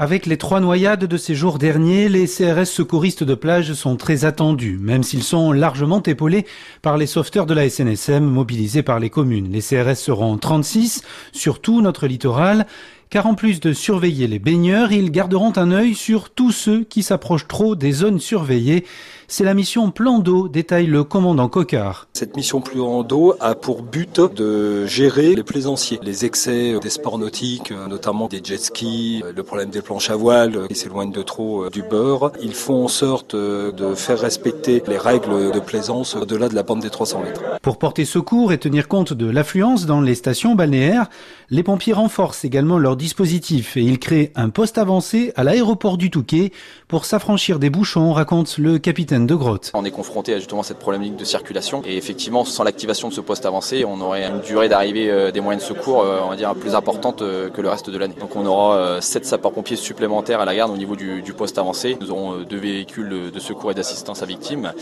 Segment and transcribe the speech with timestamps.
[0.00, 4.24] Avec les trois noyades de ces jours derniers, les CRS secouristes de plage sont très
[4.24, 6.46] attendus, même s'ils sont largement épaulés
[6.82, 9.50] par les sauveteurs de la SNSM mobilisés par les communes.
[9.50, 12.68] Les CRS seront 36 sur tout notre littoral
[13.10, 17.02] car en plus de surveiller les baigneurs, ils garderont un œil sur tous ceux qui
[17.02, 18.84] s'approchent trop des zones surveillées.
[19.30, 22.08] C'est la mission Plan d'eau, détaille le commandant Cocard.
[22.14, 27.18] Cette mission Plan d'eau a pour but de gérer les plaisanciers, les excès des sports
[27.18, 31.68] nautiques, notamment des jet skis, le problème des planches à voile qui s'éloignent de trop
[31.68, 32.32] du beurre.
[32.42, 36.80] Ils font en sorte de faire respecter les règles de plaisance au-delà de la bande
[36.80, 37.42] des 300 mètres.
[37.60, 41.10] Pour porter secours et tenir compte de l'affluence dans les stations balnéaires,
[41.50, 46.10] les pompiers renforcent également leur dispositif et ils créent un poste avancé à l'aéroport du
[46.10, 46.52] Touquet
[46.88, 49.70] pour s'affranchir des bouchons, raconte le capitaine de Grotte.
[49.72, 53.22] On est confronté à justement cette problématique de circulation et effectivement sans l'activation de ce
[53.22, 56.36] poste avancé, on aurait une durée d'arrivée euh, des moyens de secours euh, on va
[56.36, 58.16] dire plus importante euh, que le reste de l'année.
[58.20, 61.96] Donc on aura 7 sapeurs-pompiers supplémentaires à la garde au niveau du, poste avancé.
[62.00, 64.72] Nous aurons deux véhicules de secours et d'assistance à victimes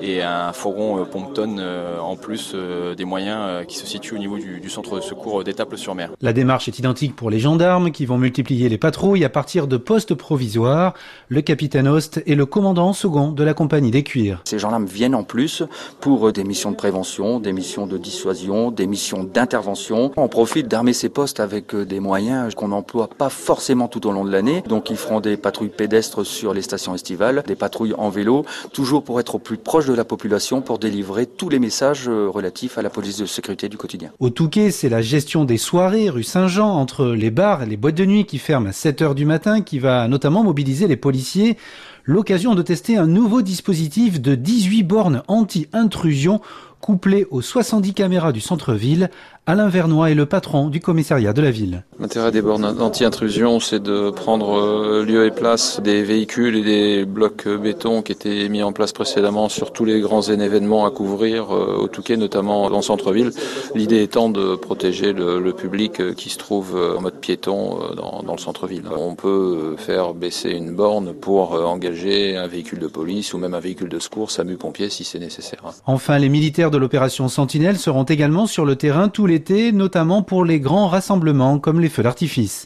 [0.00, 1.62] et un fourgon pompe-tonne
[2.00, 2.54] en plus
[2.96, 6.12] des moyens qui se situent au niveau du, centre de secours d'Étaples-sur-Mer.
[6.22, 9.76] La démarche est identique pour les gendarmes qui vont multiplier les patrouilles à partir de
[9.76, 10.94] postes provisoires.
[11.28, 14.40] Le capitaine Host est le commandant second de la compagnie des cuirs.
[14.44, 15.64] Ces gendarmes viennent en plus
[16.00, 20.12] pour des missions de prévention, des missions de dissuasion, des missions d'intervention.
[20.16, 24.12] On profite d'armer ces postes avec euh, des moyens qu'on n'emploie pas forcément tout au
[24.12, 24.62] long de l'année.
[24.68, 29.02] Donc ils feront des patrouilles pédestres sur les stations estivales, des patrouilles en vélo, toujours
[29.02, 32.78] pour être au plus proche de la population, pour délivrer tous les messages euh, relatifs
[32.78, 34.10] à la police de sécurité du quotidien.
[34.20, 38.04] Au Touquet, c'est la gestion des soirées rue Saint-Jean entre les bars les boîtes de
[38.04, 41.56] nuit qui ferment à 7 heures du matin qui va notamment mobiliser les policiers.
[42.04, 46.40] L'occasion de tester un nouveau dispositif de 18 bornes anti-intrusion
[46.80, 49.10] couplé aux 70 caméras du centre-ville
[49.48, 51.84] Alain Vernois est le patron du commissariat de la ville.
[52.00, 57.04] L'intérêt des bornes anti-intrusion, c'est de prendre euh, lieu et place des véhicules et des
[57.04, 61.54] blocs béton qui étaient mis en place précédemment sur tous les grands événements à couvrir
[61.54, 63.30] euh, au Touquet, notamment dans le centre-ville.
[63.76, 68.32] L'idée étant de protéger le, public euh, qui se trouve en mode piéton dans, dans
[68.32, 68.82] le centre-ville.
[68.98, 73.60] On peut faire baisser une borne pour engager un véhicule de police ou même un
[73.60, 75.62] véhicule de secours, SAMU-pompier si c'est nécessaire.
[75.86, 79.35] Enfin, les militaires de l'opération Sentinelle seront également sur le terrain tous les
[79.72, 82.64] notamment pour les grands rassemblements comme les feux d'artifice.